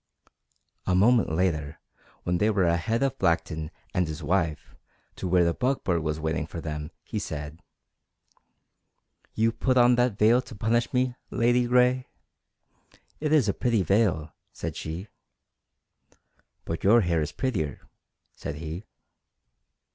[0.87, 1.79] A moment later,
[2.23, 4.73] when they went ahead of Blackton and his wife
[5.15, 7.59] to where the buckboard was waiting for them, he said:
[9.35, 12.07] "You put on that veil to punish me, Ladygray?"
[13.19, 15.07] "It is a pretty veil," said she.
[16.65, 17.81] "But your hair is prettier,"
[18.35, 18.85] said he.